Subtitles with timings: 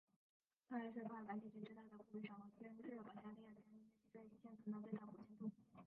[0.67, 5.51] 它还是巴尔干地区最大的古浴场和今日保加利亚疆域内现存的最大古建筑。